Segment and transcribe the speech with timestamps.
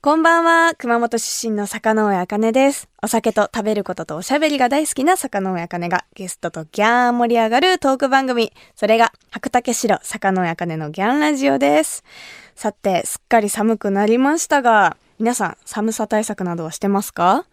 [0.00, 2.88] こんばんは、熊本出身の坂上茜です。
[3.02, 8.54] お酒と食べることとおしゃべりが大好きな坂上茜がゲストとギャーン盛り上がるトーク番組。
[8.74, 12.04] それが白竹城坂上茜のギャンラジオです。
[12.54, 17.44] さて、すっかり寒くなりましたが、皆さん寒さ対策などはしてますか？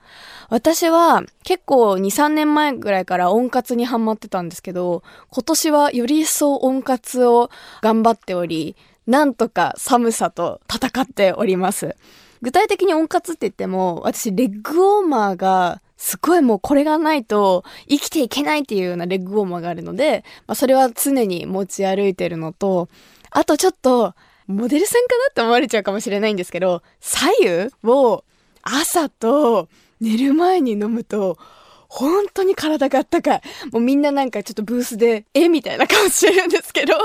[0.50, 7.50] 私は結構2、3年前ぐらいから温活にハマってたんですけど、今年はより一層温活を
[7.82, 11.96] 頑張っており、なんとか寒さと戦っております。
[12.42, 22.90] 具体的に温活って言っても、私レッグウォーマーが、すごいもうこれがないと生きていけないっていうようなレッグウォーマーがあるので、まあ、それは常に持ち歩いてるのと、
[23.30, 24.16] あとちょっと、
[24.48, 28.24] モデルさんかなって思われちゃうかもしれないんですけど、左右を
[28.64, 31.38] 朝と寝る前に飲むと、
[31.88, 33.42] 本当に体があったかい。
[33.72, 35.50] もうみんななんかちょっとブースで、え？
[35.50, 36.96] みたいな顔してるんですけど、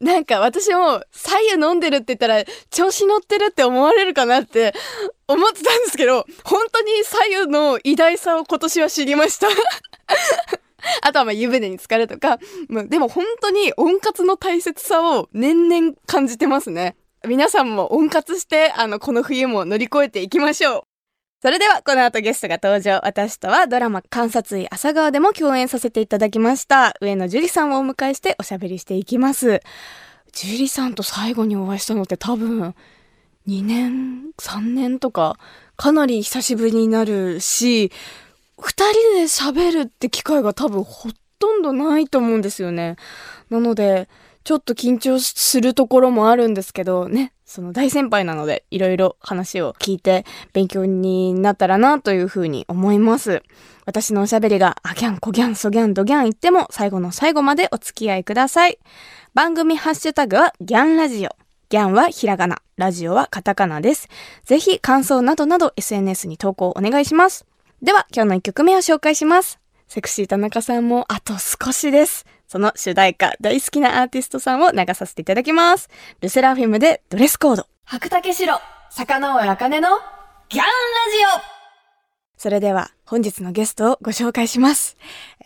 [0.00, 4.74] なんか私も左右飲んでるって言ったら調子乗ってるって思われるかなって
[5.28, 9.48] 思ってたんですけど、本当に左右の偉大さを今年は知りました。
[11.02, 12.38] あとはまあ湯船に浸かるとか、
[12.88, 16.96] でも本当に温活の大切さを年々感じてますね。
[17.26, 20.93] 皆さんも温活して、あの、この冬も乗り越えていきましょう。
[21.44, 23.02] それでは、この後ゲストが登場。
[23.04, 26.96] 私とはドラマ観察医朝顔でも共演させていただきました。
[27.02, 29.60] 上野樹里さんをお迎えしておしゃべりしていきます。
[30.32, 32.74] 樹里さんと最後にお会いしたのって多分、
[33.46, 35.38] 2年、3年とか、
[35.76, 37.92] かなり久しぶりになるし、
[38.58, 42.96] 二人で喋るって機会が多分ほとんどないと思うんですよね。
[43.50, 44.08] なので、
[44.44, 53.42] ちょっと緊張するところもあるんですけど、ね、その大先輩なので、いろいろ話を聞いて勉強になったらなというふうに思います。
[53.86, 58.78] 私のおしゃべりが、あギャン、コギャン、ソギャン、ドギャン言っても、最後の最後までお付き合いください。
[59.32, 61.30] 番組ハッシュタグは、ギャンラジオ。
[61.70, 64.08] ギャンはひらがな、ラジオはカタカナです。
[64.44, 67.46] ぜひ感想などなど SNS に投稿お願いします。
[67.82, 69.58] では、今日の一曲目を紹介します。
[69.88, 72.26] セクシー田中さんもあと少しです。
[72.46, 75.88] その主題歌、大好きなアーティストさんを流させていただきます。
[76.20, 77.66] ルセラフィムでドレスコード。
[77.84, 78.58] 白竹城、
[78.90, 79.88] 坂上茜の
[80.48, 80.68] ギャンラ
[81.40, 81.53] ジオ
[82.36, 84.96] それでは本日のゲストをご紹介します。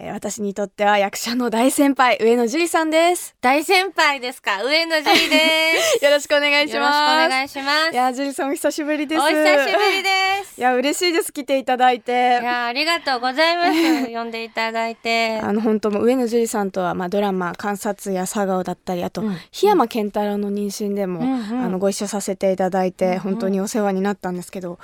[0.00, 3.36] えー私にとっては役者の大先輩、上野樹里さんです。
[3.40, 4.62] 大先輩ですか？
[4.64, 6.02] 上野樹里です。
[6.04, 7.28] よろしくお願いしよろしくおます。
[7.28, 7.92] 願いします。
[7.92, 9.20] いや、樹里さんお久しぶりです。
[9.20, 10.08] お久しぶりで
[10.44, 10.58] す。
[10.58, 11.32] いや、嬉しいです。
[11.32, 12.12] 来ていただいて。
[12.40, 14.06] いやありがとうございます。
[14.10, 15.38] 呼んでいただいて。
[15.40, 24.78] あの本当もう上野樹里さんとは、まあ、ドラマ「観察」や「佐川」だったりあと、うん檜山健太郎の妊娠でも、うんうんあのご一緒させていただいて、うんうん本当にお世話になったんですけど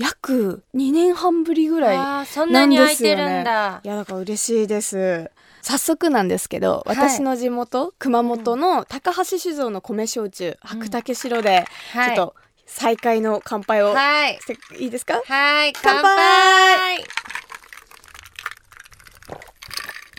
[0.00, 3.88] 約2年半ぶりぐらいあーそんなに空いてるんだい。
[3.88, 5.30] やだから嬉しいです
[5.62, 12.34] 早速なんですけどはい私の地元、熊本の高橋酒造の米焼酎白竹城で、はいちょっと
[12.66, 14.38] 再会の乾杯をはい。
[14.40, 15.20] していいですか？
[15.26, 15.72] はい。
[15.74, 17.04] 乾乾杯杯。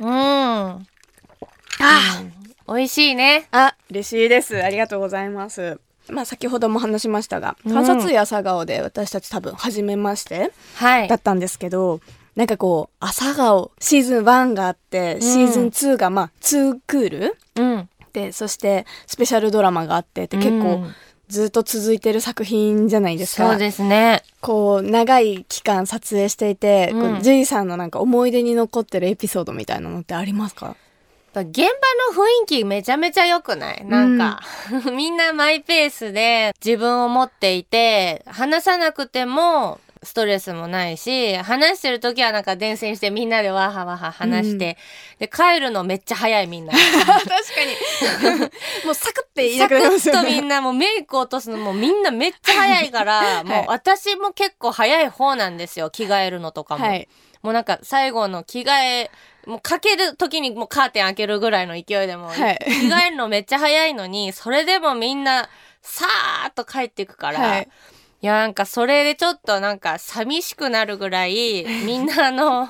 [0.01, 0.09] うん。
[0.09, 0.85] あ
[2.67, 3.47] 美味しいね。
[3.51, 4.61] あ、嬉しいです。
[4.61, 5.79] ありがとうございます。
[6.11, 11.15] まあ先ほども話しましたが、うん観察医朝顔で私たち多分初めましてはいだ。
[11.15, 11.99] ったんですけど、
[12.35, 17.89] なんかこう、朝顔シーズン1があって、シーズン2がまあ2クールうん。
[18.13, 20.93] で、そしてスペシャルドラマがあってって結構うん
[21.29, 23.51] ずっと続いてる作品じゃないですか。
[23.51, 24.21] そうですね。
[24.41, 26.89] こう、長い期間撮影していて、
[27.21, 30.75] ジュリさんのなんか思い出に残ってるエピソードみたいなのってありますか？
[31.39, 33.85] 現場の雰囲気めちゃめちゃ良くない？
[33.85, 34.41] なんか、
[34.91, 44.77] みんなマイペースで自分を持っていて、話さなくてもストレスもないし、話してる時はなんか伝染してみんなでわはわは話して、
[45.19, 46.73] で、帰るのめっちゃ早いみんな。
[46.73, 47.29] 確か
[48.39, 48.49] に。
[48.83, 50.19] もうサクって言いなサクくなりますよね。
[50.21, 55.91] ッとみんなもうメイク落とすのもみんなめっちゃ早いから、もう私も結構早い方なんですよ。
[55.91, 56.85] 着替えるのとかも。
[56.85, 57.07] はい。
[57.43, 58.71] もうなんか最後の着替
[59.03, 59.11] え、
[59.47, 62.59] もうかける時にもうカーテン開けるぐらいの勢いでも、はい。
[62.65, 65.49] 着替えるのめっちゃ早いのに、それでもみんな
[65.81, 67.69] さーっと帰っていくから、はい。
[68.21, 72.69] いや、なんかそれでちょっとなんか寂しくなるぐらい、 みんなあの、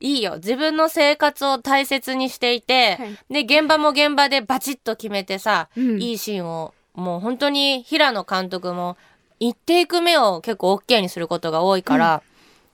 [0.00, 0.36] いいよ。
[0.36, 3.44] 自分の生活を大切にしていて、はい。
[3.46, 6.02] で、現場も現場でバチッと決めてさ、うん。
[6.02, 8.96] いいシーンを、もう本当に平野監督も、
[9.38, 12.22] 一テイク目を結構 OK にすることが多いから、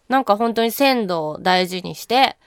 [0.09, 2.44] なんか本当に鮮度を大事にして、うん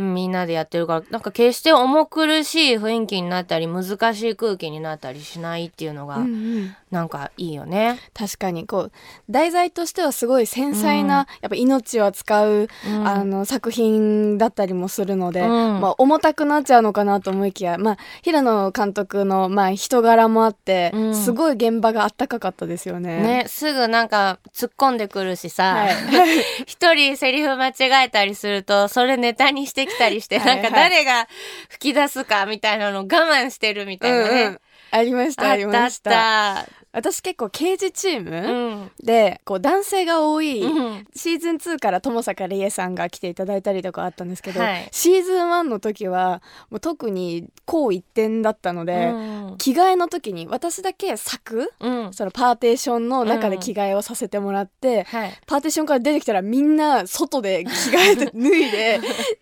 [0.00, 6.26] みんなでやってるからなんか決して重苦しい雰囲気になったり難しい空気になったりしないっていうのがうんう
[6.60, 6.76] ん。
[6.90, 8.00] なんかいいよね。
[8.14, 8.92] 確かにこう
[9.30, 13.06] 題材としてはすごい繊細な、やっぱ命を扱う、うん。
[13.06, 15.80] あの作品だったりもするので、うん。
[15.80, 21.14] まあ、重たくなっちゃうのかなと思いきや、まあ、平野監督の、まあ、人柄もあって、うん。
[21.14, 23.22] すごい現場があったかかったですよね。
[23.22, 25.94] ね、すぐなんか突っ込んでくるしさ、はい。
[26.66, 31.28] 一人セリフ間違えたりするとそれネタにしてきたりしてはいはいなんか誰が
[31.68, 34.42] 吹き出すかみたいなのを我慢してるみたいなね。
[34.42, 34.60] うんうん
[34.92, 36.79] ありましたありあったあっましたた。
[36.92, 38.90] 私結構刑事チーうムん。
[39.02, 52.12] でこう男性が多い、うんシーズン2から友坂理恵さんが来ていただいたりとかあったんですけど、はいシーズン1の時はもう特にこう一点だったので、うん着替えの時に私だけ柵うん。
[52.12, 55.38] そのパーテーションの中で着替えをさせてもらって、はい。
[55.46, 59.00] パーテーションから出てきたらみんな外で着替えて 脱いで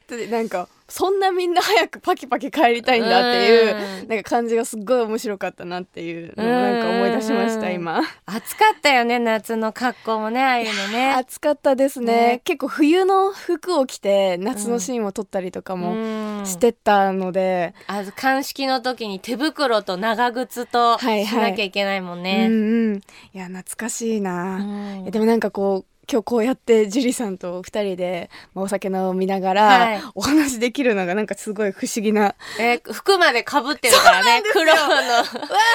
[0.09, 4.09] でなんかそんなみんな早くパキパキ帰りたいんだっていううん。
[4.09, 8.01] なんか感じがすっごい面白かったなっていうのをなんか思い出しましたうん今。
[8.25, 11.13] 暑かったよね夏の格好もねああいうのね。
[11.13, 12.07] 暑かったですね。
[12.07, 12.41] ね。
[12.45, 16.47] 結構冬の服を着て夏のシーンを撮ったりとかもうん。
[16.47, 21.51] してたので、あ鑑識の時に手袋と長靴としはいはい。
[21.51, 22.47] なきゃいけないもんうんね。
[22.49, 22.97] うん。
[23.35, 24.61] いや懐かしいな、う
[25.03, 25.05] ん。
[25.07, 30.03] えでもなんかこう今日こうやって樹里さんと二人でまあお酒飲みながら、はい。
[30.15, 34.81] お話できるのがなんかすごい不思議なえ服まで被ってるからね 黒の。
[34.81, 35.25] うわ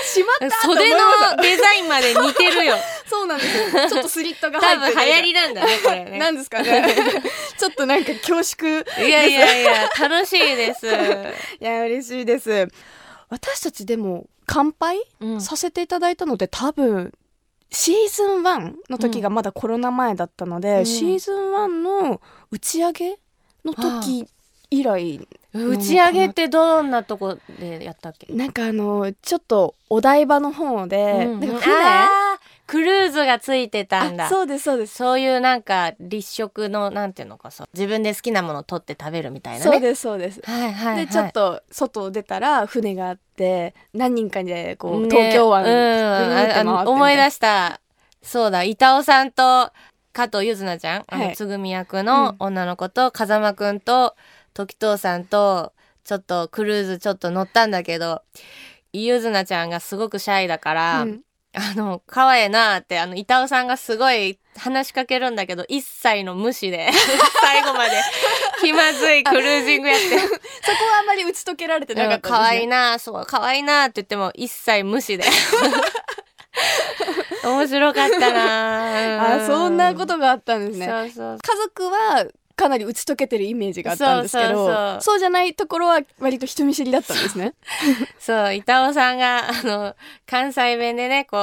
[0.04, 1.00] しまった袖の
[1.42, 2.76] デザインまで似てるよ。
[3.08, 3.90] そうなんですよ。
[3.90, 6.18] ちょっとスリットが入ってて多分流行りなんだねこれね。
[6.18, 6.96] なんですかね。
[7.58, 10.88] ちょっとなんか恐縮いやいやいや楽しいです。
[10.88, 12.68] いや嬉しいです。
[13.30, 15.42] 私たちでも乾杯うん。
[15.42, 17.14] させていただいたので多分
[17.74, 20.86] シーズン1の時がまだコロナ前だったので、うん。
[20.86, 22.22] シーズン1の
[22.52, 23.18] 打ち上げ
[23.66, 24.26] の時
[24.70, 28.32] 以来打ち上げってどんなとこでやったっけ？
[28.34, 31.40] なんかあのちょっとお台場の方で、うん。
[31.40, 31.74] なんか船
[32.66, 34.28] クルーズがついてたんだ。
[34.28, 34.96] あそうですそうです。
[34.96, 39.72] そういうなんか立食のなんていうのかさ自分で好きなものを取って食べるみたいなね。
[39.72, 40.42] そうですそうです。
[40.44, 41.06] はいはい、はい。
[41.06, 46.88] でちょっと外を出たら船があって何人かでこう、ね東京湾うん。
[46.88, 47.82] 思い出した。
[48.22, 48.64] そうだ。
[48.64, 49.72] 板尾さんと
[50.14, 51.30] 加藤ゆずなちゃん、あはい。
[51.30, 54.16] のつぐみ役の女の子と、風間くんと
[54.54, 55.74] 時藤さんと
[56.04, 58.22] ちょっとクルーズちょっと乗ったんだけど
[58.94, 61.22] ゆずなちゃんがすごくシャイだから、うん
[61.56, 66.90] あの可愛いなってあの板尾さんがすごい話しかけるんだけど一切の無視で
[67.42, 68.02] 最後まで
[68.62, 70.18] 気まずいクルージングやって。
[70.20, 75.26] そこはあんまり打ち解けられてなかったです、ね、可愛いなそう可愛いなって言っても一切無視で。
[77.44, 80.88] 面白かったなあそんなことがあったんですね。
[80.88, 85.20] 家族はかなり打ち解けてるイメージがあったんですけどそうそうそう。
[85.20, 87.54] じゃないところは割と人見知りだったんですね。
[88.20, 89.96] そう板尾さんがあの
[90.26, 91.42] 関西弁でねこう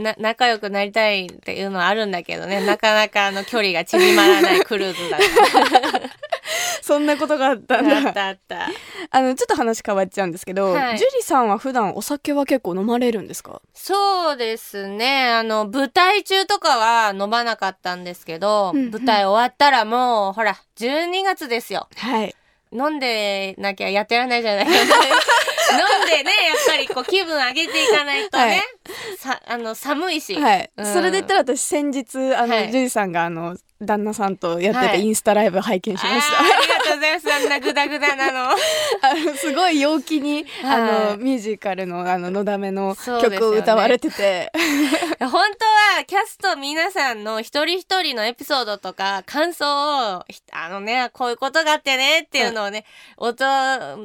[0.00, 5.20] な仲良くなりたいっていうのはあるんだけどねなかなかあの距離が縮まらないクルーズだっ
[6.82, 8.68] そんなことがあったんたあっだたあった。
[9.10, 10.98] あのちょっと話変わっちゃうんですけど、はい。
[10.98, 13.60] ジュリさんは普段お酒は結構飲まれるんですか？
[13.74, 15.28] そうですね。
[15.30, 18.90] あの舞台中とかは飲まなかったんですけど、うんうん。
[18.90, 21.88] 舞台終わったらもうほら12月ですよ。
[21.96, 22.34] はい。
[22.72, 24.66] 飲んでなきゃやってられないじゃない。
[24.68, 28.62] 飲んでねやっぱりこう気分上げていかないとね、はい。
[29.18, 30.86] さあの寒いし、はい、うん。
[30.92, 32.70] それで言ったら私先日あの、はい。
[32.72, 35.04] ジュリさんがあの旦那さんとやってたはい。
[35.04, 37.32] インスタライブ拝見しました、あーありがとうございます。
[37.32, 38.56] あんなグダグダな の。
[39.36, 40.80] すごい陽気に、はい。
[40.80, 44.50] あのミュージカルのあののだめの曲を歌われてて、
[45.20, 52.84] 本当はキャスト皆さんの一人一人のエピソードとか感想をひあのねこういうことがあってねっていうのをね、
[53.18, 53.44] 音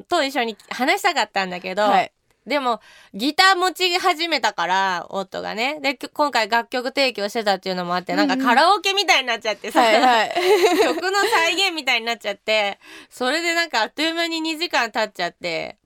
[0.09, 2.11] と一緒に話したかったんだけど、はい
[2.45, 2.79] でも
[3.13, 10.31] ギター持ち始めたから夫がねでき今回楽曲提供してたっていうのもあってなんかカラオケみたいになっちゃってさ、はいはい
[10.81, 12.79] 曲の再現みたいになっちゃって
[13.09, 15.80] それでなんかあっという間に2時間経っちゃって。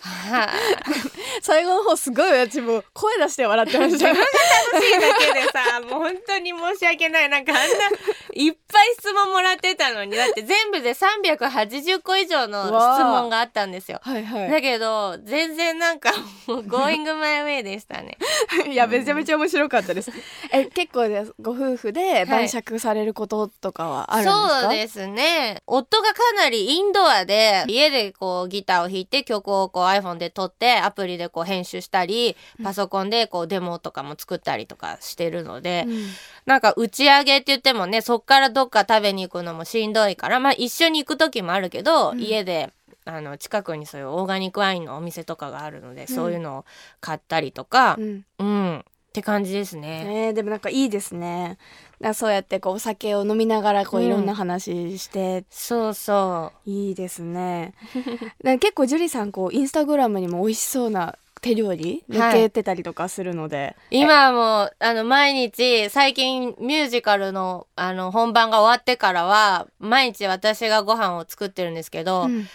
[0.00, 0.54] は あ
[1.42, 4.08] 最後の方すごい私もう声出して笑ってました。
[4.08, 7.28] 楽しいだけでさ もう本当に申し訳ない。
[7.28, 7.64] なんかあんな
[8.34, 12.70] いっぱい質問もらってたのにだって全部で380個以上の質
[13.04, 14.00] 問があったんですよ。
[14.02, 16.12] はいはだけど全然なんか
[16.46, 18.18] もう Going my way でしたね。
[18.66, 20.10] い いやめちゃめちゃ面白かったです。
[20.52, 21.34] え結構です。
[21.40, 25.62] ご夫婦で晩酌されることとかはあるんですか、そうですね。
[25.66, 36.06] 夫がかなりインドアで家でこうギターを弾いて曲をこう iPhone で撮ってアプリでこう編集したりパソコンでこうデモとかも作ったりとかしてるので、うん。
[36.46, 42.20] なんか打ち上げって言ってもねそっからどっか食べに行くのもしんどいからまあ一緒に行く時もあるけど、うん。
[42.20, 42.72] 家で
[43.04, 46.06] あの近くにそういうオーガニックワインのお店とかがあるので、ん。
[46.06, 46.64] そういうのを
[47.00, 47.96] 買ったりとか。
[47.98, 48.24] う、ん。
[48.38, 50.28] うん、って感じですね。
[50.28, 51.58] えー、でもなんかいいですね。
[52.00, 54.06] だそうやってこうお酒を飲みながらこううん。
[54.06, 57.74] いろんな話して、そうそいいですね。
[58.60, 72.46] 結構ジュリさんこうインスタグラムにも美味しそうな手料理はい抜けてたりとかするので、う今はもうあの毎日最近ミュージカルのあの本番が終わってからは毎日私がご飯を作ってるんですけど、うん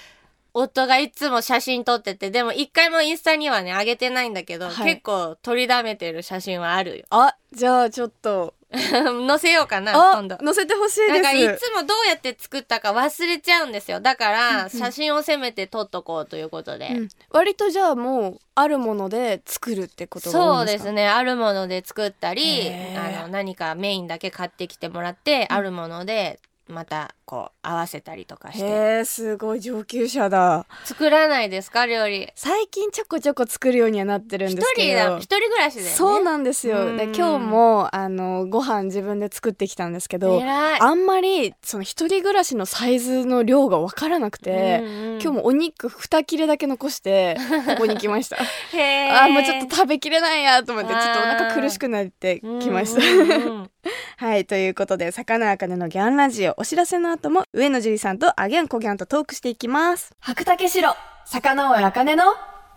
[0.53, 4.93] 夫がいつも写真撮っててでも一回もインスタにはね上げてないんだけど、はい。
[4.93, 7.05] 結構撮りだめてる写真はあるよ。
[7.09, 8.53] あじゃあちょっと。
[8.73, 10.37] 載せようかなあ今度。
[10.43, 13.99] 載せてほしいなんかいですつもどうやって作ったか忘れちゃうんですよ。
[13.99, 17.09] だからん写真をせめて撮っとこうということで、うん。
[17.29, 21.07] 割とじゃあもうあるもので作るってことが多そいうですすね。
[21.07, 23.19] あるもので作ったりへー。
[23.19, 28.65] あの何かメインだけ買ってきてもらって、あるものでまたこう合わせたりとかして。
[28.65, 30.65] へえすごい上級者だ。
[30.85, 32.31] 作らないですか料理。
[32.35, 35.17] 最近ちょこちょこ作るようにはなってるん一ですけど。
[35.17, 36.87] 一人暮らしで、ね、そうなんですよ。
[36.87, 36.97] うん。
[36.97, 48.35] で今日もあのご飯自分で作ってきたんですけどあんまりその一人暮らしのサイズの量が分からなくて、今日もお肉2切れだけ残してここに来ました。
[48.75, 49.23] へー。
[49.23, 53.01] あーもうちょっと食べきれないやと思ってちょっとお腹苦しくなってきました。
[54.17, 60.13] はいということで魚あかねのギャンラジオお知らせの後も上野樹里さんとあギャンコギャンとトークしていきます。
[60.19, 60.93] 白竹城
[61.25, 62.25] 魚尾あかねの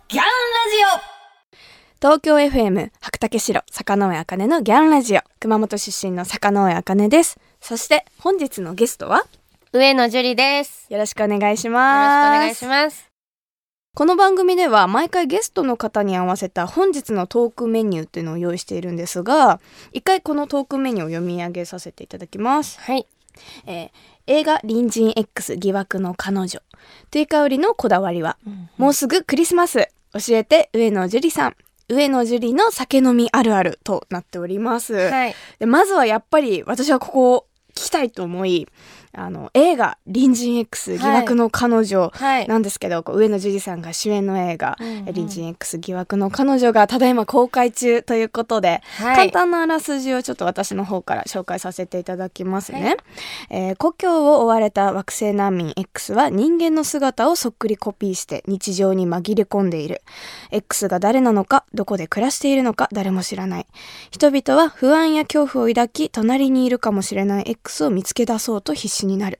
[0.07, 0.29] ギャンラ
[1.01, 1.17] ジオ。
[1.99, 5.21] 東京 FM 白竹城魚尾あかねのギャンラジオ。
[5.41, 7.37] 熊本出身の魚尾あかねです。
[7.59, 9.25] そして本日のゲストは
[9.77, 10.87] 上野樹里です。
[10.89, 13.11] よろしくお願いしよろしくおます願いします。
[13.93, 19.59] この番組では毎回ゲストの方に合わせた本日のトークメニューっていうのを用意しているんですが
[19.93, 23.05] 一回このトークメニューを読み上げさせていただきます、はい。
[23.67, 23.89] えー
[24.29, 26.59] 映画隣人 X 疑惑の彼女。
[27.11, 28.37] テイカウリのこだわりは
[28.77, 29.87] もうすぐクリスマス。
[30.11, 31.55] 教えて上野樹里さん。
[31.87, 35.35] 上野樹里の酒飲みあるあるとなっております、はい。
[35.59, 38.67] でまずはやっぱり私はここを聞きたいと思い
[39.17, 52.83] あの映画隣人 X 疑惑の彼女はいなんですけど、こう上野樹里さんが主演の映画、うんうん隣人 X 疑惑の彼女がただいま公開中ということで、はい簡単なあらすじをちょっと私の方から紹介させていただきますね。
[52.83, 52.97] はい
[53.49, 60.01] えー故郷を追われた惑星難民 X は人間の姿をそっくりコピーして日常に紛れ込んでいる。
[60.51, 63.67] X が誰なのか、どこで暮らしているのか誰も知らない。
[64.11, 69.39] 人々は不安や恐怖を抱き、隣にいるかもしれない X を見つけ出そうと必死になる。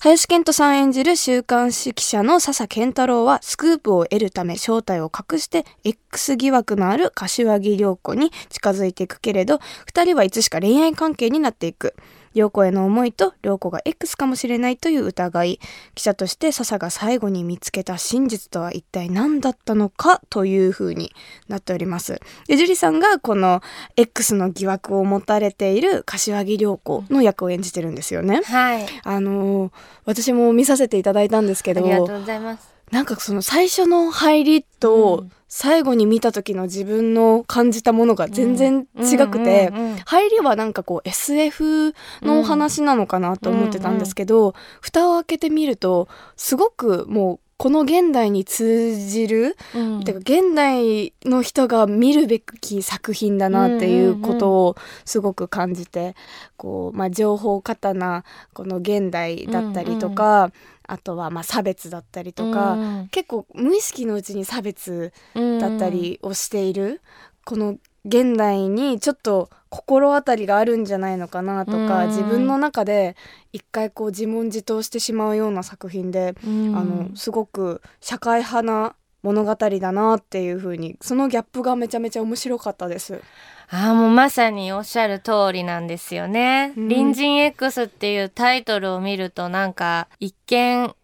[0.00, 9.56] 林遣都さん演じる週刊誌記者の笹健太郎はスクープを得るため正体を隠して X 疑惑のある柏木涼子に近づいていくけれど
[9.92, 11.94] 2人はいつしか恋愛関係になっていく
[12.36, 15.60] 涼子への思いと涼子が X かもしれないという疑い。
[15.94, 21.12] 記者として笹が最後に見つけた真実とは一体何だったのかという風に
[21.48, 22.20] なっております。
[22.46, 23.62] で樹里さんがこの
[23.96, 28.42] X の疑惑を持たれている柏木涼子の役を演じてるんですよね。
[28.44, 28.86] はい。
[29.02, 29.72] あのー
[30.04, 31.80] 私も見させていただいたんですけど。
[31.80, 35.32] ありがとうございますなんかその最初の入りとうん。
[35.48, 39.72] 最後に見た時の自分の感じたものが全然違くて、
[40.04, 50.04] 入りはなんかこう SF のお話なのかなと思ってたんですけど、蓋を開けてみるとすごくもうこの現代に通じる、うん。
[50.04, 56.14] てか現代の人が見るべき作品だなっていうことをすごく感じて、
[56.56, 60.52] こう、まあ、情報過多なこの現代だったりとか、
[60.86, 67.00] あとはまあ差別だったりとか、うん結構無意識のうちに差別うんだったりをしている、
[67.44, 73.16] この現代にちょっと心当たりがあるんじゃないのかなとか、うん自分の中で
[73.52, 83.20] 一回こう自問自答してしまうような作品で、うんあのすごく社会派な物語だなっていう風にそのギャップがめちゃめちゃ面白かったです。
[83.68, 86.72] ああもうまさにおっしゃる通りなんですよね。
[86.76, 90.94] うん隣人 X っていうタイトルを見るとなんか一見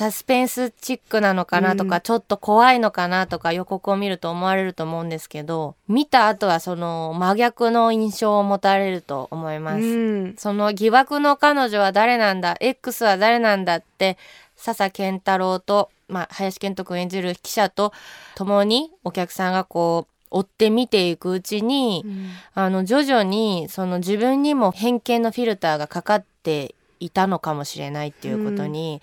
[0.00, 2.00] サスペンスチックなのかなとか、うん。
[2.00, 9.82] ちょっと怖いのかなとか予告を見ると思われると思うんですけど見た後はその真逆の印象を持たれると思います。
[9.82, 10.34] うん。
[10.38, 14.16] その疑惑の彼女は誰なんだ X は誰なんだって
[14.56, 17.92] 笹健太郎と、まあ、林健人君演じる記者と
[18.36, 22.06] 共にお客さんがこう追って見ていくうちに、
[22.54, 29.02] あの徐々にその自分にも偏見のフィルターがかかっていたのかもしれないっていうことに、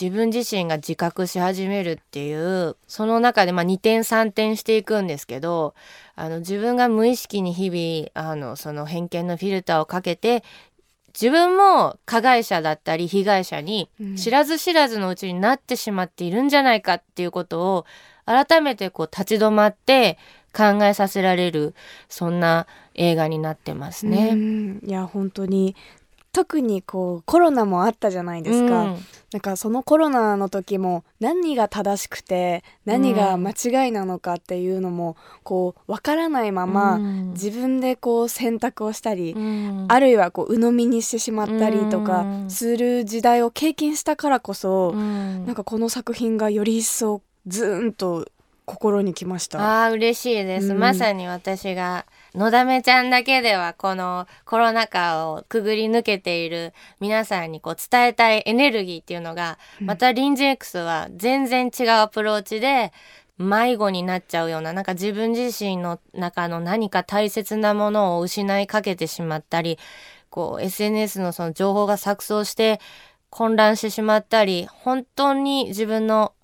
[0.00, 5.74] 自分自身が自覚し始めるっていうその中でまあ2点3点していくんですけど
[6.16, 10.42] あの自分が無意識に日々あのその偏見のフィルターをかけて
[11.12, 17.86] 自分も加害者だったり被害者にうん知らず知らずのうちになってしまっているんじゃないかっていうことを
[18.24, 20.18] 改めてこう立ち止まって
[20.56, 21.74] 考えさせられる
[22.08, 24.34] そんな映画になってますうね。
[24.34, 25.74] んいや本当に
[26.32, 28.98] 特にこうコロナもあったじゃないですか、うん。
[29.32, 37.30] なんかそのコロナの時も何が正しくて何が間違いなのかっていうのもこう分からないまま、うん。
[37.30, 39.86] 自分でこう選択をしたり、うん。
[39.88, 42.50] あるいはこう鵜呑みにしてしまったりとかうん。
[42.50, 45.46] する時代を経験したからこそ、うん。
[45.46, 48.26] なんかこの作品がより一層ズーンと
[48.66, 49.58] 心にきました。
[49.60, 50.78] ああ嬉しいです、うん。
[50.78, 59.86] まさに私がのだめちゃんだけではこのコロナ禍をくぐり抜けている皆さんにこう伝えたいエネルギーっていうのが、うん。
[59.86, 62.92] また隣人 X は全然違うアプローチで
[63.40, 69.78] 迷子になっちゃうようななんか自分自身の中の何か大切なものを失いかけてしまったり
[70.28, 72.80] こう SNS のその情報が錯綜して
[73.30, 76.34] 混乱してしまったり本当に自分の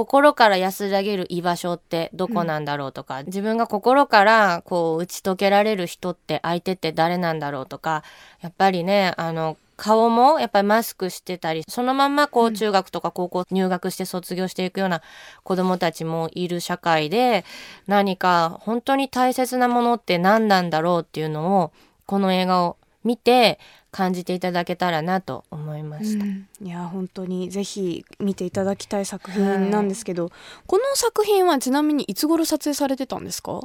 [0.00, 8.02] 心から安らげる居場所ってどこなんだろうとか、自分が心からこう打ち解けられる人って相手って誰なんだろうとか
[8.40, 12.54] やっぱりねあの顔もやっぱりマスクしてたりそのまんまこううん。
[12.54, 15.02] 中学とか高校入学して卒業していくような
[15.42, 17.44] 子供たちもいる社会で
[17.86, 21.72] 何か本当に大切なものって何なんだろうっていうのを
[22.06, 23.58] この映画を見て
[23.90, 26.24] 感じていただけたらなと思いました。
[26.24, 26.48] うん。
[26.62, 30.30] いや本当にぜひ見ていただきたい作品なんですけど、
[30.66, 33.60] この作品はちなみにいつ頃撮影されてたんですか？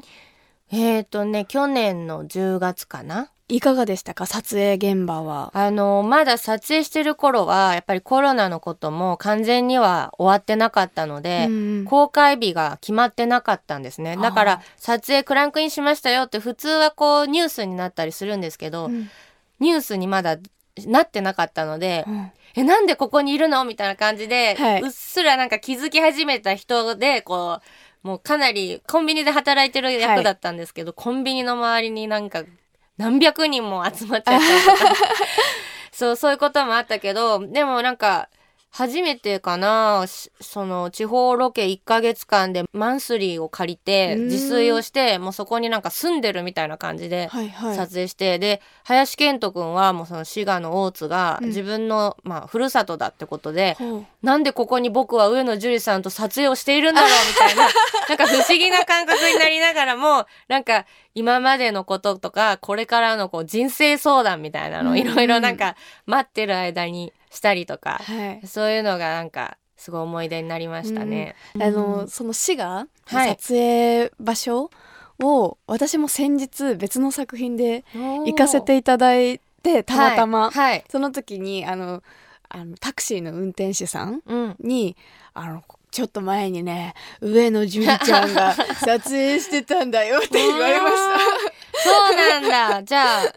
[0.72, 3.29] えーとね去年の10月かな。
[3.48, 4.25] いかがでしたか？
[4.25, 5.51] 撮影現場は。
[5.53, 14.17] あのまだ撮影してる頃はやっぱりコロナのことも完全には終わってなかったので、うん公開日が決まってなかったんですね。
[14.17, 19.10] だかあら撮影クランクインしましたよって普通はこうニュースになったりするんですけど、うん
[19.59, 20.38] ニュースにまだ
[20.85, 22.31] なってなかったので、うん。
[22.57, 24.81] えなんでここにいるのみたいな感じで、はい。
[24.81, 27.59] うっすらなんか気づき始めた人でこ
[28.03, 32.43] うもうかなりコンビニで働いてる役だったんですけど、コンビニの周りになんか
[32.97, 34.93] 何百人も集まっちゃったりとか。
[35.91, 38.27] そうそういうこともあったけどでもなんか
[38.77, 44.25] 初めてかなしその地方ロケ1ヶ月間でマンスリーを借りてうん。
[44.25, 47.75] 自炊をしてもうそこになんか住んでるみたいな感じではいはい。
[47.77, 51.48] 撮影して、で林遣都君はもうその滋賀の大津がうん。
[51.48, 54.05] 自分の、まあ、ふるさとだってことで、ほう。
[54.22, 57.70] なんでここに僕は上野樹里さんと撮影をしているんだろう みたいな
[58.09, 68.48] なんか不思議な感覚になりながらもなんか今までのこととかこれからのこう人生相談みたいなのいろいろなんか待ってる間にしたりとか、はい。
[68.48, 71.35] そういうのがなんかすごい思い出になりましたね。
[71.59, 73.29] あのその市がはい。
[73.29, 74.70] 撮影場所
[75.20, 80.83] を私も先日別の作品で行行かせていただいてたまたま、はい、はい。
[80.90, 82.03] その時にあの
[82.50, 84.96] あのタクシーの運転手さんうん、に
[85.33, 90.96] あのちょっと前にね上野樹里ちゃんが 撮影してたんだよって言われまし
[91.83, 92.83] そうなんだ。
[92.88, 93.33] じゃあ、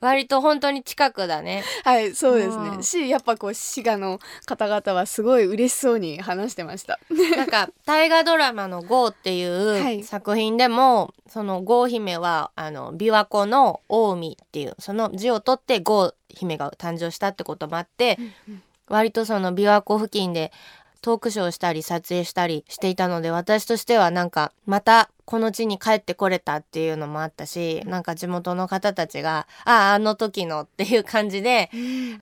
[0.00, 1.64] 割と本当に近くだね。
[1.84, 2.70] たはいそうですうん。
[2.78, 6.98] ねしやっぱこう滋賀の方々はすごい嬉しそうに話してました。
[7.36, 9.44] なんか、大河ドラマのゴーってい
[9.82, 10.00] はい。
[10.00, 18.18] う作品でも、そのゴー姫は、あの、琵琶湖の近江っていう、その字を取ってゴー姫が誕生したってこともあって、
[18.88, 20.52] 割とその琵琶湖付近で
[21.06, 31.70] トークショーをしたり撮影したりしていたので私としてはなんかまたこの地に帰ってこれたっていうのもあったしなんか地元の方たちが「あああの時の」っていう感じで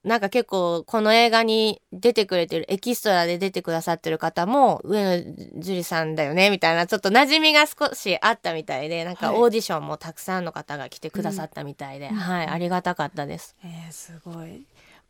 [0.05, 9.41] なんか結構この映画に出てくれてるエキストラで出てくださってる方も上野樹里さんだよねみたいなちょっと馴染みが少しあったみたいでなんかはい。
[9.41, 12.17] オーディションもたくさんの方が来てくださったみたいで、うん。
[12.17, 13.57] はいありがたかったです。
[13.65, 14.67] えー、すごい。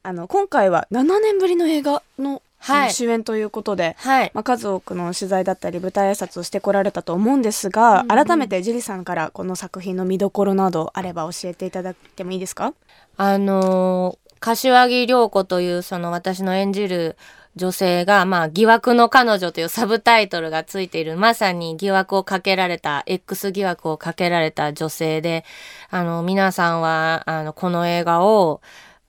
[0.06, 2.92] あの今回は7年ぶりの映画の,、はい。
[2.92, 4.30] 主演ということで、はい。
[4.34, 8.24] まあ、数多くの取材だったり舞台挨拶をしてこられたと思うんですが、うんうん。
[8.24, 12.72] 改めて樹里さんからこの作品の見どころなどあれば教えていただいてもいいですか？
[13.16, 17.16] あのー柏木涼子というその私の演じる
[17.56, 25.46] 女性が、まあ、疑惑の彼女というサブタイトルがついている、まさに疑惑をかけられた、X 疑惑をかけられた女性で、
[25.88, 28.60] あの、皆さんは、あの、この映画を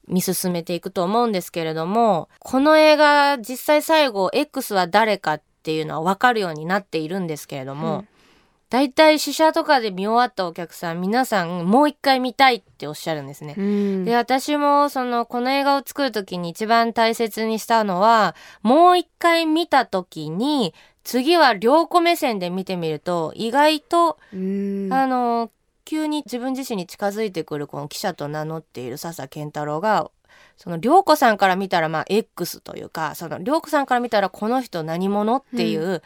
[0.07, 8.07] 見進めていくと思うんですけれども、この映画、実際最後、X は誰かっていうのはわかるようになっているんですけれども、うん。
[8.69, 13.55] 大体試写とかで見終わったお客さん、皆さんもう一回見たいっておっしゃるんですね。
[13.57, 14.05] うん。
[14.05, 24.89] で私もそのこの映画を作る時に一番大切にしたのはもう一回見た時に次は良子目線で見てみると意外と、うん。
[24.91, 25.51] あの
[25.85, 30.11] 急に自分自身に近づいてくるこの記者と名乗っている笹健太郎が
[30.57, 36.01] その涼子さんから見たらまあ X というかその涼子さんから見たらこの人何者っていう、うん、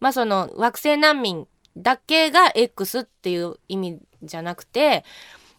[0.00, 5.04] まあその惑星難民だけが X っていう意味じゃなくて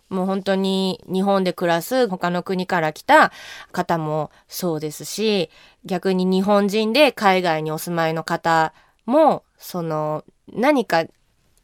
[0.10, 3.32] もう本当に日本で暮らす他の国から来た
[3.72, 5.50] 方もそうですし
[5.86, 8.74] 逆に日本人で海外にお住まいの方
[9.06, 11.06] もその何か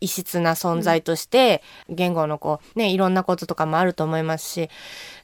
[0.01, 4.69] 異質な存在として言語のこうねいろんなこととかもあると思いますし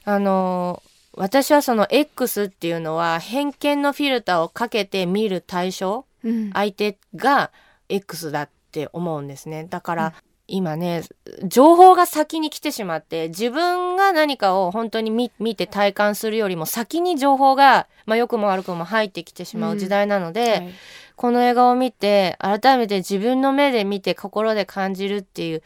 [0.04, 0.82] あの
[1.14, 7.50] 私はその X っていうのは偏見のフィルターをかけて見る対象、うん、相手が
[7.88, 9.66] X だって思うんですね。
[9.68, 10.14] だから、
[10.48, 11.02] 今ね
[11.44, 20.72] 情報が先に来てしまって自分が何かを本当に見て体感するよりも先に情報が、まあ、良くも悪くも入ってきてしまう時代なので、うんはい、
[21.16, 25.62] この映画を見て改めて自分の目で見て心で感じるっていう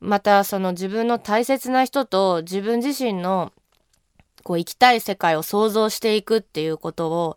[0.00, 3.52] またその自分の大切な人と自分自身の
[4.42, 7.36] こう生きたい世界を想像していくっていうことを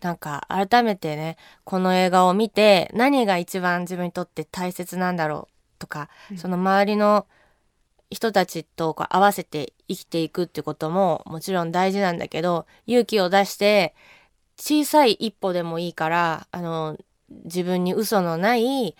[0.00, 7.26] なんか改めてねこの映画を見て何が一番自分にとって大切なんだろうとか、うん、その周りの
[8.10, 13.94] 人たちとこう合わせて生きていくってことももちろん大事なんだけど勇気を出して
[14.58, 16.98] 小さい一歩でもいいからあの
[17.44, 18.96] 自分に嘘のない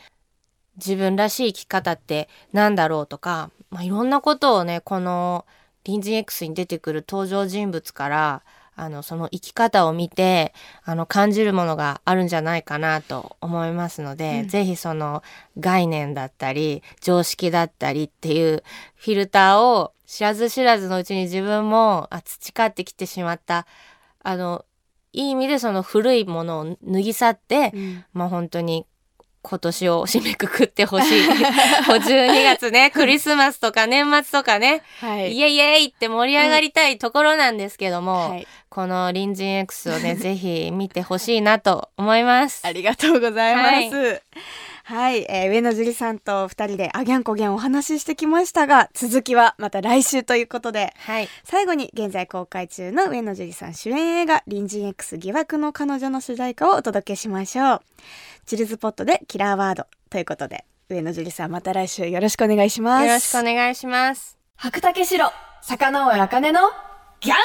[0.77, 5.45] 自分らしい生き方って何だろうとか、まあ、いろんなことをねこの
[5.85, 8.43] 隣人 X に出てくる登場人物から
[8.79, 15.25] あの、その生き方を見て、あの、感じるものがあるんじゃないかなと思いますので、うん、ぜひその
[15.59, 18.63] 概念だったり、常識だったりっていう
[18.95, 23.67] フィルターを知らず知らずのうちに自分もあ培ってきてしまった、
[24.23, 24.65] あの、
[25.13, 28.87] いい意味でその古いものを脱ぎ去って、うん、まあ本当に
[29.43, 31.23] 今年を締めくくってほしい。
[31.25, 42.67] 12月ね、クリスマスとか年末とかね、はい、イエイエイって盛り上がりたいところなんですけども、はい、この隣人 X をね、ぜひ見てほしいなと思います。
[42.67, 43.97] ありがとうございます。
[43.97, 44.23] はい
[44.89, 57.81] はい、えー、上野樹里さんと二人であぎゃんこぎゃんお話ししてきましたが、続きはまた来週ということで、はい、最後に現在公開中の上野樹里さん主演映画、隣人 X 疑惑の彼女の主題歌をお届けしましょう。
[58.47, 63.07] チルズポットでキラーワードということで、上野樹里さんまた来週よろしくお願いします。
[63.07, 64.39] よろしくお願いします。
[64.57, 66.61] 白竹城、坂上茜の
[67.21, 67.43] ギャンラジ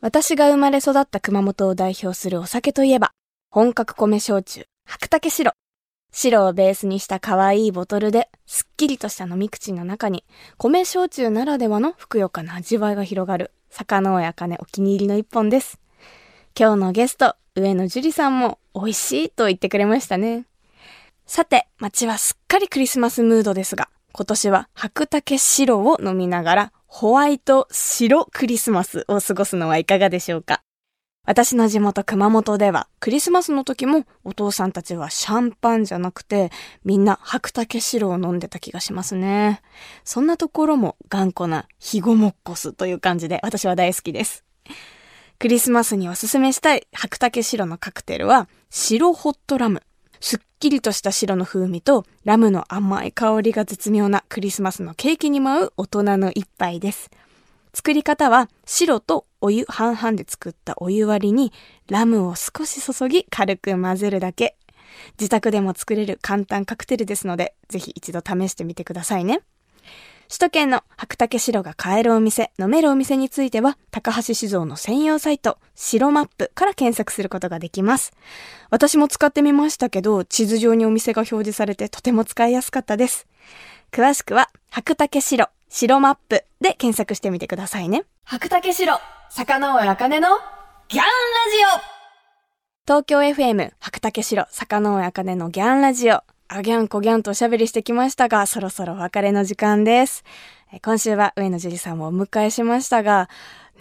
[0.00, 3.12] オ私が生まれ育った熊本を代表するお酒といえば、
[3.50, 5.52] 本格米焼酎、白竹白。
[6.12, 10.22] 白をベースにした可愛いボトルで、すっきりとした飲み口の中に、
[10.58, 15.80] 米焼酎ならではのふくよかな味わいが広がる、坂の親金お気に入りの一本です。
[16.54, 20.44] 今日のゲスト、上野樹里さんも美味しいと言ってくれましたね。
[21.24, 30.60] さて、街はすっかりクリスマスムードですが、今年は白竹白を飲みながら、ホワイト白クリスマスを過ごすのはいかがでしょうか？
[31.24, 36.50] 私の地元熊本ではクリスマスの時もお父さんたちはシャンパンじゃなくて
[36.84, 39.62] みんな白竹白を飲んでた気がしますね。
[40.02, 44.44] そんなところも頑固なヒゴモッコスという感じで私は大好きです。
[45.38, 49.82] クリスマスにおすすめしたい白竹白のカクテルは白ホットラム。
[50.18, 57.10] すっきりとした白の風味とラムの甘い香りが絶妙なクリスマスのケーキに舞う大人の一杯です。
[57.74, 61.52] 作り方は白とお湯半々で作ったお湯割りに
[61.88, 64.56] ラムを少し注ぎ軽く混ぜるだけ。
[65.18, 69.40] 自宅でも作れる簡単カクテルですので、ぜひ一度試してみてくださいね。
[70.28, 78.12] 首都圏の白竹白が買えるお店、飲めるお店については、高橋酒造の専用サイト、白マップから検索することができます。
[78.70, 83.26] 私も使ってみましたけど、地図上にお店が表示されてとても使いやすかったです。
[83.90, 88.04] 詳しくは、白竹白、白マップで検索してみてくださいね。
[88.24, 90.28] 白竹白、坂上茜の
[90.88, 91.08] ギャンラジ
[91.78, 91.92] オ
[92.86, 100.24] 東京 FM 白竹城坂上茜のギャンラジオあギャンコギャンとおしゃべりしてきましたが、そろそろお別れの時間です。
[100.82, 103.30] 今週は上野樹里さんもお迎えしましたが、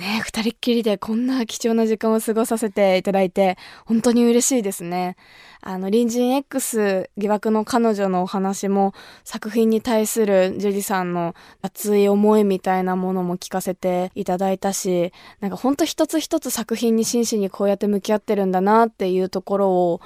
[0.01, 5.15] ね二人っきりでこんな貴重な時間を過ごさせていただいて、本当に嬉しいですね。
[5.61, 20.01] あの、隣人 X 疑惑の彼女のお話も、作品に対するジュリさんの熱い思いみたいなものも聞かせていただいたし、なんか本当一つ一つ作品に真摯にこうやって向き合ってるんだなっていうところを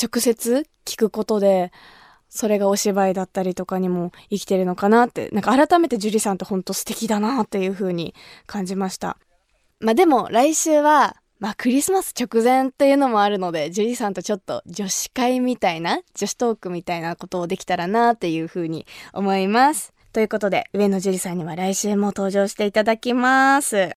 [0.00, 1.72] 直接聞くことで、
[2.28, 8.14] それがお芝居だったりとかにも生きてるのかなって、なんか改めて樹里さんってほんと素敵だなっていう風に
[8.46, 9.18] 感じました。
[9.82, 19.92] まあでも来週はまあクリスマス直前っていうのもあるので、ジュリーさんとちょっと女子会みたいな、女子トークみたいなことをできたらなっていうふうに思います。
[20.12, 23.90] ということで、上野樹里さんには来週も登場していただきます。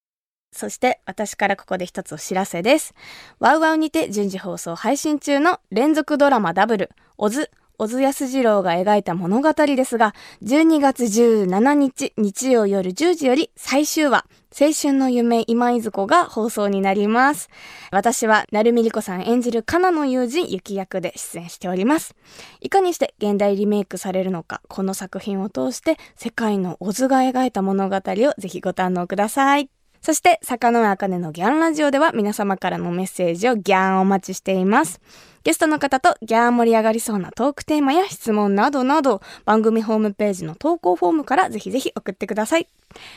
[0.52, 2.96] そして私からここで一つお知らせです。
[3.40, 14.26] ワウワウにて順次放送配信中の連続ドラマダブル、オズ、小津安二郎が描いた物語ですが、12月17日日曜夜10時より最終話、
[14.58, 17.50] 青春の夢今井子が放送になります。
[17.92, 22.16] 私は、成海里子さん演じるカナの友人雪役で出演しております。
[22.62, 28.02] いかにして現代リメイクされるのか、この作品を通して世界の小津が描いた物語を
[28.38, 29.70] ぜひご堪能ください。
[30.06, 35.02] そして、坂上茜のギャンラジオでは皆様からのメッセージをギャンお待ちしています。
[35.44, 42.68] ゲストの方とギャー盛り上がりそうなトークテーマや質問などなど、番組ホームページの投稿フォームからぜひぜひ送ってください。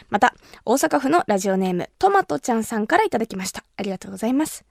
[0.09, 3.65] また、大阪府のラジオネーム、トマトちゃんさんからいただきました。
[3.77, 4.65] ありがとうございます。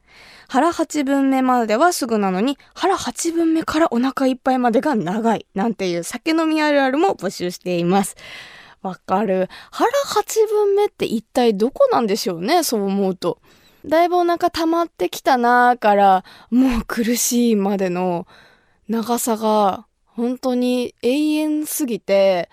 [0.47, 5.45] 腹8分目まではすぐなのに、腹8分目からお腹いっぱいまでが長い。
[5.53, 8.15] なんていう酒飲みあるあるも募集しています。
[8.81, 9.49] わかる。
[9.71, 13.39] 腹8分目って一体どこなんでしょうね、そう思うと。
[13.85, 18.27] だいぶお腹溜まってきたなーから、もう苦しいまでの
[18.87, 22.49] 長さが、本当に永遠すぎて、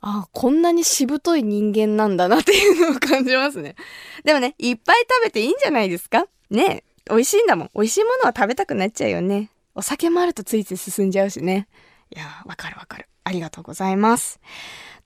[0.00, 3.76] あ、こんなにしぶとい人間なんだなっていうのを感じますね。
[4.24, 6.26] でもね、いっぱい食べていいんじゃないですか？
[6.50, 7.70] ね美味しいんだもん。
[7.74, 9.50] 美味しいものは食べたくなっちゃうよね。
[9.74, 11.68] お酒もあるとついつい進んじゃうしね。
[12.10, 13.08] いやわかるわかる。
[13.24, 14.40] ありがとうございます。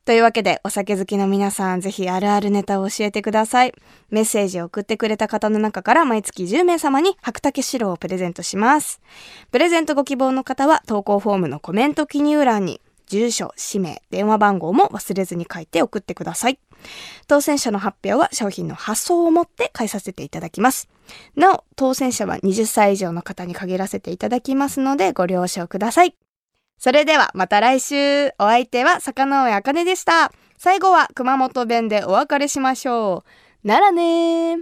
[0.05, 3.75] というわけで、お酒好きの皆さん、ぜひあるあるネタを教えてください。
[4.11, 9.01] メッセージを送ってくれた方の中から毎月10名様に白竹白をプレゼントします。
[9.51, 16.59] プレゼントご希望の方は、投稿フォームのコメント記入欄に、住所、氏名、電話番号も忘れずに書いて送ってください。
[17.27, 20.89] 当選者の発表は商品の発送をもって返させていただきます。
[21.37, 26.15] なお、当選者は20歳以上の方に限らせていただきますのでご了承ください。
[26.81, 28.29] それではまた来週。
[28.39, 30.33] お相手は坂上茜でした。
[30.57, 33.23] 最後は熊本弁でお別れしましょ
[33.63, 33.69] う。
[33.69, 34.61] ならねー。